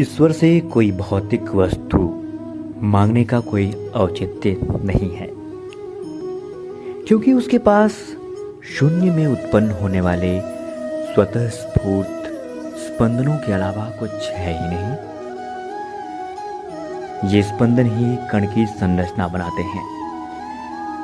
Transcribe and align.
ईश्वर 0.00 0.32
से 0.32 0.60
कोई 0.60 0.92
भौतिक 0.92 1.54
वस्तु 1.54 2.22
मांगने 2.82 3.24
का 3.24 3.40
कोई 3.40 3.88
औचित्य 3.94 4.60
नहीं 4.62 5.14
है। 5.14 5.30
क्योंकि 7.04 7.32
उसके 7.32 7.58
पास 7.58 7.92
शून्य 8.78 9.10
में 9.10 9.26
उत्पन्न 9.26 9.70
होने 9.70 10.00
वाले 10.00 10.40
स्वतः 11.14 11.48
स्फूर्त 11.48 12.22
स्पंदनों 12.76 13.36
के 13.36 13.52
अलावा 13.52 13.90
कुछ 13.90 14.10
है 14.10 14.52
ही 14.52 14.76
नहीं। 14.76 15.10
ये 17.30 17.42
स्पंदन 17.42 17.86
ही 17.86 18.28
कण 18.32 18.54
की 18.54 18.66
संरचना 18.66 19.28
बनाते 19.28 19.62
हैं 19.62 20.06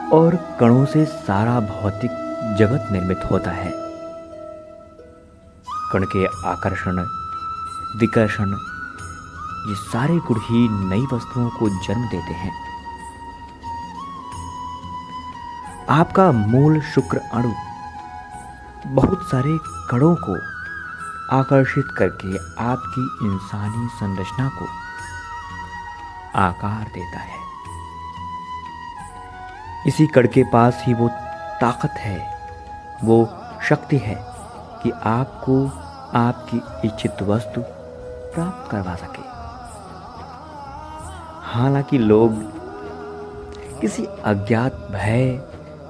और 0.08 0.56
कणों 0.60 0.86
से 0.86 1.04
सारा 1.04 1.60
भौतिक 1.60 2.10
जगत 2.58 2.88
निर्मित 2.92 3.18
होता 3.30 3.50
है। 3.50 3.72
कण 5.92 6.04
के 6.04 6.26
आकर्षण, 6.26 7.06
विकर्षण 8.00 8.56
ये 9.69 9.75
सारे 9.75 10.16
गुण 10.16 10.38
ही 10.41 10.69
नई 10.69 11.06
वस्तुओं 11.12 11.48
को 11.51 11.69
जन्म 11.69 12.09
देते 12.09 12.33
हैं। 12.33 12.52
आपका 15.91 16.33
मूल 16.33 16.80
शुक्र 16.80 17.19
अणु 17.19 17.52
बहुत 18.87 19.23
सारे 19.23 19.56
कणों 19.91 20.15
को 20.16 20.37
आकर्षित 21.37 21.84
करके 21.98 22.37
आपकी 22.62 23.27
इंसानी 23.27 23.89
संरचना 23.89 24.48
को 24.48 24.66
आकार 26.39 26.91
देता 26.95 27.19
है। 27.19 27.45
इसी 29.87 30.06
कड़ 30.06 30.27
के 30.27 30.42
पास 30.42 30.83
ही 30.87 30.95
वो 30.95 31.09
ताकत 31.61 31.95
है, 31.98 32.19
वो 33.05 33.28
शक्ति 33.69 33.98
है 33.98 34.17
कि 34.83 34.91
आपको 34.91 35.67
आपकी 36.19 36.89
इच्छित 36.89 37.23
वस्तु 37.23 37.61
प्राप्त 38.34 38.70
करवा 38.70 38.95
सके। 38.95 39.35
हालाँकि 41.47 41.98
लोग 41.98 42.33
किसी 43.80 44.05
अज्ञात 44.25 44.72
भय 44.92 45.41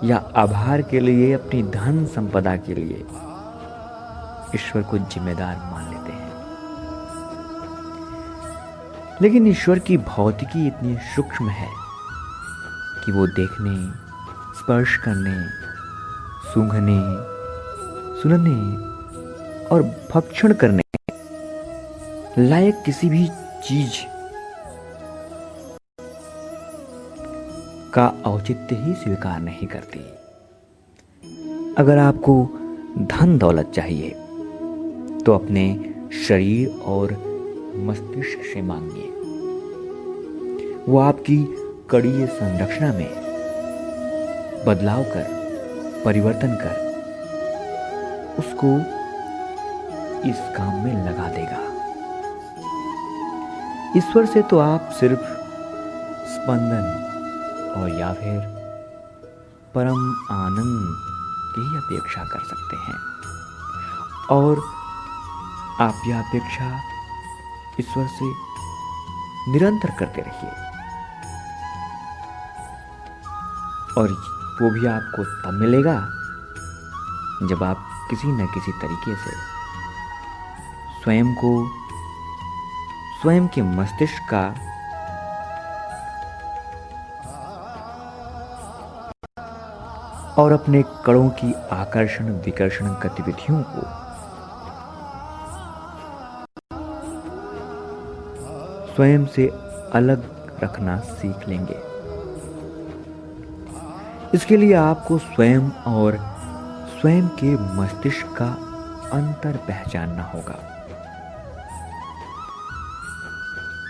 या 0.05 0.17
आभार 0.37 0.83
के 0.83 1.01
लिए, 1.01 1.33
अपनी 1.33 1.63
धन 1.63 2.05
संपदा 2.07 2.57
के 2.57 2.75
लिए 2.75 3.05
ईश्वर 4.55 4.83
को 4.83 4.99
जिम्मेदार 4.99 5.57
मान 5.73 5.85
लेते 5.85 6.13
हैं। 6.13 6.33
लेकिन 9.23 9.47
ईश्वर 9.47 9.79
की 9.79 9.97
भौतिकी 9.99 10.67
इतनी 10.67 10.97
सूक्ष्म 11.15 11.49
है 11.49 11.69
कि 13.05 13.13
वो 13.13 13.27
देखने, 13.27 13.77
स्पर्श 14.59 14.97
करने, 14.97 15.39
सूंघने, 16.53 17.01
सुनने 18.23 18.59
और 19.67 19.83
भक्षण 20.15 20.53
करने 20.53 20.83
लायक 22.39 22.83
किसी 22.87 23.11
भी 23.11 23.29
चीज़ 23.65 24.16
का 27.97 28.07
औचित्य 28.27 28.77
ही 28.77 28.93
स्वीकार 28.95 29.41
नहीं 29.41 29.67
करती। 29.67 29.99
अगर 31.75 31.99
आपको 31.99 32.35
धन 32.99 33.37
दौलत 33.39 33.71
चाहिए 33.75 34.11
तो 35.21 35.33
अपने 35.33 35.95
शरीर 36.27 36.81
और 36.85 37.13
मस्तिष्क 37.87 38.43
से 38.45 38.63
मांगिए। 38.63 39.09
वो 40.89 40.99
आपकी 40.99 41.39
कड़ी 41.91 42.27
संरचना 42.27 42.93
में 42.93 43.09
बदलाव 44.67 45.03
कर, 45.05 45.27
परिवर्तन 46.05 46.55
कर, 46.55 46.85
उसको 48.39 48.77
इस 50.31 50.39
काम 50.57 50.85
में 50.85 50.95
लगा 51.07 51.29
देगा। 51.29 51.63
ईश्वर 53.97 54.27
से 54.27 54.43
तो 54.43 54.59
आप 54.59 54.91
सिर्फ़ 55.01 55.25
स्पंदन 56.29 57.06
और 57.77 57.89
या 57.91 58.13
फिर 58.13 58.41
परम 59.75 60.27
आनंद 60.31 60.97
की 61.55 61.77
अपेक्षा 61.77 62.25
कर 62.25 62.39
सकते 62.39 62.77
हैं। 62.77 62.99
और 64.31 64.59
आप 65.81 66.03
यह 66.07 66.19
अपेक्षा 66.19 66.81
ईश्वर 67.81 68.07
से 68.07 68.35
निरंतर 69.53 69.91
करते 69.91 70.21
रहिए। 70.21 70.51
और 73.99 74.11
वो 74.63 74.71
भी 74.71 74.87
आपको 74.87 75.25
तब 75.25 75.55
मिलेगा 75.55 76.09
जब 77.43 77.63
आप 77.63 78.07
किसी 78.11 78.29
न 78.29 78.47
किसी 78.47 78.73
तरीके 78.73 79.17
से 79.17 79.31
स्वयं 81.03 81.35
को, 81.35 81.71
स्वयं 83.23 83.49
के 83.49 83.63
मस्तिष्क 83.63 84.23
का 84.31 84.55
और 90.39 90.53
अपने 90.53 90.83
कड़ों 91.07 91.29
की 91.31 91.53
आकर्षण 91.73 92.31
विकर्षण 92.45 92.87
गतिविधियों 92.87 93.63
को। 93.63 93.83
स्वयं 98.95 99.27
से 99.27 99.47
अलग 99.95 100.31
रखना 100.63 100.99
सीख 100.99 101.49
लेंगे। 101.49 101.81
इसके 104.35 104.57
लिए 104.57 104.73
आपको 104.75 105.19
स्वयं 105.19 105.71
और 105.87 106.17
स्वयं 107.01 107.29
के 107.29 107.55
मस्तिष्क 107.75 108.27
का 108.39 108.47
अंतर 109.13 109.57
पहचानना 109.57 110.23
होगा। 110.25 110.59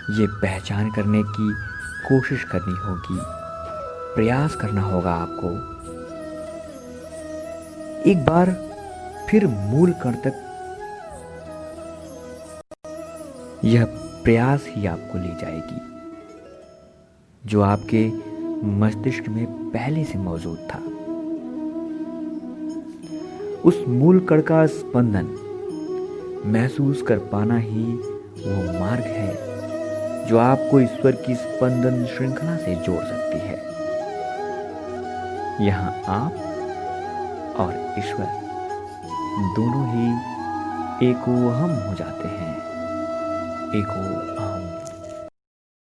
ये 0.09 0.27
पहचान 0.41 0.91
करने 0.91 1.23
की 1.23 1.53
कोशिश 2.07 2.43
करनी 2.43 2.77
होगी, 2.77 3.17
प्रयास 4.15 4.55
करना 4.55 4.81
होगा 4.81 5.13
आपको। 5.13 5.76
एक 8.05 8.25
बार 8.25 8.49
फिर 9.29 9.45
मूल 9.47 9.91
कण 10.03 10.13
तक। 10.25 10.43
यह 13.63 13.85
प्रयास 14.23 14.65
ही 14.69 14.85
आपको 14.87 15.17
ले 15.17 15.33
जाएगी, 15.41 15.79
जो 17.43 17.61
आपके 17.61 18.07
मस्तिष्क 18.79 19.27
में 19.29 19.45
पहले 19.71 20.03
से 20.03 20.17
मौजूद 20.19 20.57
था। 20.69 20.79
उस 23.63 23.83
मूल 23.89 24.19
कण 24.19 24.41
का 24.41 24.65
स्पंदन 24.67 25.27
महसूस 26.47 27.01
कर 27.01 27.17
पाना 27.31 27.57
ही 27.57 27.83
वो 27.83 28.79
मार्ग 28.79 29.03
है, 29.03 30.27
जो 30.27 30.37
आपको 30.39 30.79
ईश्वर 30.79 31.11
की 31.25 31.35
स्पंदन 31.35 32.05
श्रृंखला 32.07 32.55
से 32.57 32.75
जोड़ 32.75 33.03
सकती 33.03 33.39
है। 33.39 33.65
यहाँ 35.61 35.91
आप 36.09 36.43
और 37.59 37.95
ईश्वर। 37.99 38.25
दोनों 39.55 39.87
ही 39.89 40.07
एको 41.09 41.49
हम 41.49 41.69
हो 41.69 41.93
जाते 41.93 42.27
हैं। 42.27 42.57
एको 43.75 44.46